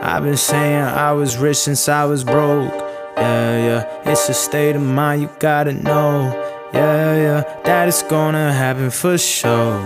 [0.00, 2.72] I've been saying I was rich since I was broke.
[3.16, 6.32] Yeah, yeah, it's a state of mind, you gotta know.
[6.72, 9.80] Yeah, yeah, that it's gonna happen for sure.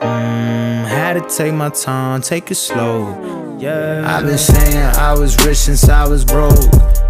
[0.00, 3.56] Mmm, had to take my time, take it slow.
[3.58, 6.52] Yeah, I've been saying I was rich since I was broke.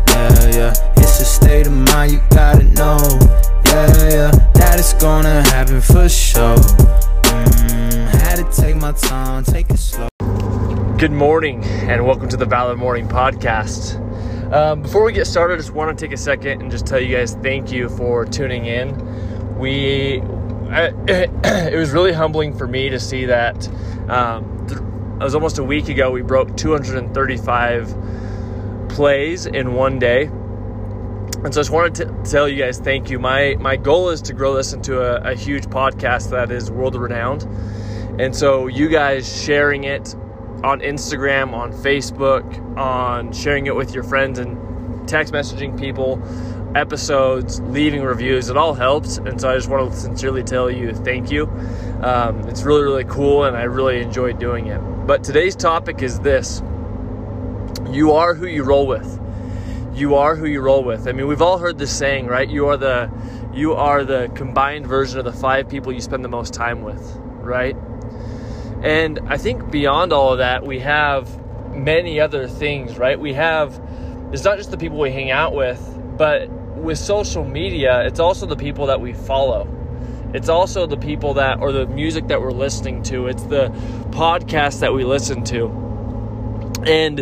[0.09, 2.98] Yeah, yeah, it's a state of mind, you gotta know.
[3.66, 6.57] Yeah, yeah, that it's gonna happen for sure.
[6.57, 10.09] Mmm, had to take my time, take it slow.
[10.98, 14.00] Good morning, and welcome to the Valor Morning Podcast.
[14.50, 16.98] Um, before we get started, I just want to take a second and just tell
[16.98, 19.59] you guys thank you for tuning in.
[19.59, 20.23] We,
[20.71, 23.68] I, it was really humbling for me to see that.
[24.09, 26.10] Um, th- it was almost a week ago.
[26.10, 32.56] We broke 235 plays in one day, and so I just wanted to tell you
[32.56, 33.18] guys thank you.
[33.18, 36.95] My my goal is to grow this into a, a huge podcast that is world
[36.95, 37.43] renowned,
[38.18, 40.16] and so you guys sharing it
[40.65, 46.23] on Instagram, on Facebook, on sharing it with your friends and text messaging people,
[46.74, 48.49] episodes, leaving reviews.
[48.49, 49.18] It all helps.
[49.18, 51.46] And so I just want to sincerely tell you thank you.
[52.02, 54.79] Um, it's really, really cool and I really enjoy doing it.
[55.07, 56.62] But today's topic is this
[57.90, 59.21] you are who you roll with.
[59.95, 61.09] You are who you roll with.
[61.09, 62.49] I mean, we've all heard this saying, right?
[62.49, 63.10] You are the
[63.54, 67.16] you are the combined version of the five people you spend the most time with,
[67.41, 67.77] right?
[68.82, 71.28] And I think beyond all of that, we have
[71.75, 73.19] many other things, right?
[73.19, 73.81] We have,
[74.33, 75.81] it's not just the people we hang out with,
[76.16, 79.69] but with social media, it's also the people that we follow.
[80.34, 83.27] It's also the people that, or the music that we're listening to.
[83.27, 83.69] It's the
[84.11, 85.69] podcast that we listen to.
[86.87, 87.21] And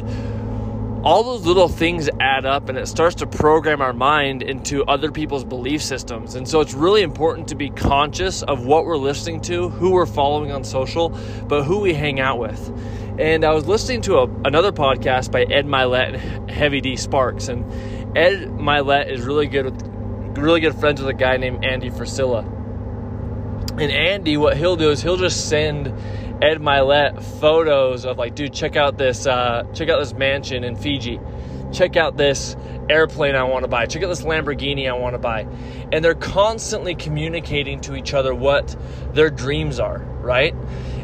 [1.04, 5.12] all those little things add up and it starts to program our mind into other
[5.12, 6.34] people's belief systems.
[6.34, 10.06] And so it's really important to be conscious of what we're listening to, who we're
[10.06, 11.10] following on social,
[11.46, 12.72] but who we hang out with.
[13.18, 17.48] And I was listening to a, another podcast by Ed Mylett and Heavy D Sparks.
[17.48, 17.70] And
[18.16, 22.50] Ed Mylett is really good with really good friends with a guy named Andy Frisella.
[23.72, 25.92] And Andy, what he'll do is he'll just send
[26.42, 30.76] Ed Mylett photos of like, dude, check out this, uh, check out this mansion in
[30.76, 31.20] Fiji.
[31.72, 32.56] Check out this
[32.88, 33.86] airplane I want to buy.
[33.86, 35.46] Check out this Lamborghini I want to buy.
[35.92, 38.76] And they're constantly communicating to each other what
[39.12, 40.54] their dreams are, right?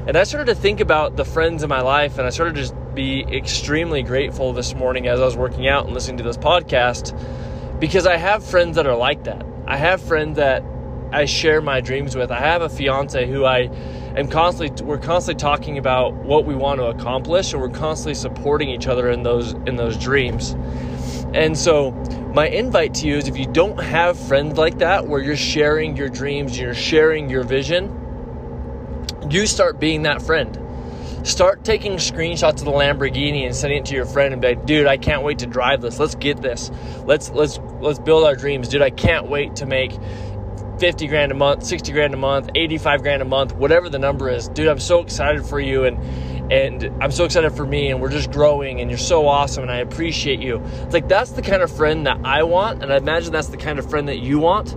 [0.06, 2.60] And I started to think about the friends in my life, and I started to
[2.62, 6.36] just be extremely grateful this morning as I was working out and listening to this
[6.36, 7.16] podcast
[7.80, 9.44] because I have friends that are like that.
[9.66, 10.62] I have friends that
[11.12, 12.31] I share my dreams with.
[12.31, 13.71] I have a fiance who I
[14.16, 18.71] am constantly we're constantly talking about what we want to accomplish and we're constantly supporting
[18.71, 20.56] each other in those in those dreams.
[21.32, 21.93] And so
[22.34, 25.97] my invite to you is if you don't have friends like that where you're sharing
[25.97, 27.97] your dreams, you're sharing your vision,
[29.31, 30.56] you start being that friend.
[31.22, 34.65] Start taking screenshots of the Lamborghini and sending it to your friend and be like,
[34.65, 35.98] dude, I can't wait to drive this.
[35.98, 36.71] Let's get this.
[37.04, 38.69] Let's let's let's build our dreams.
[38.69, 39.92] Dude, I can't wait to make
[40.80, 44.30] 50 grand a month, 60 grand a month, 85 grand a month, whatever the number
[44.30, 44.48] is.
[44.48, 45.98] Dude, I'm so excited for you and
[46.50, 49.70] and I'm so excited for me and we're just growing and you're so awesome and
[49.70, 50.60] I appreciate you.
[50.64, 53.58] It's like that's the kind of friend that I want and I imagine that's the
[53.58, 54.74] kind of friend that you want.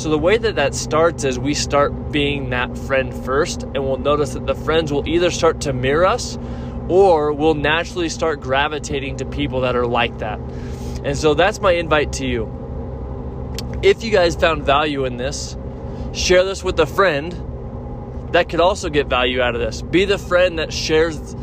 [0.00, 3.98] So the way that that starts is we start being that friend first and we'll
[3.98, 6.38] notice that the friends will either start to mirror us
[6.88, 10.40] or we'll naturally start gravitating to people that are like that.
[11.04, 12.61] And so that's my invite to you
[13.82, 15.56] if you guys found value in this,
[16.12, 17.32] share this with a friend
[18.32, 19.82] that could also get value out of this.
[19.82, 21.34] Be the friend that shares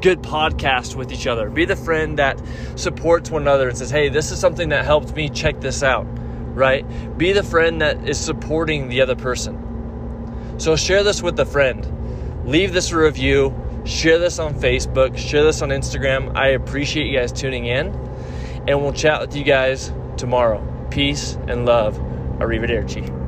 [0.00, 1.50] good podcasts with each other.
[1.50, 2.40] Be the friend that
[2.76, 5.28] supports one another and says, hey, this is something that helped me.
[5.28, 6.06] Check this out,
[6.54, 6.84] right?
[7.18, 10.54] Be the friend that is supporting the other person.
[10.58, 12.46] So share this with a friend.
[12.48, 13.54] Leave this a review.
[13.84, 15.16] Share this on Facebook.
[15.18, 16.36] Share this on Instagram.
[16.36, 17.88] I appreciate you guys tuning in.
[18.66, 22.02] And we'll chat with you guys tomorrow peace and love.
[22.38, 23.21] Arrivederci.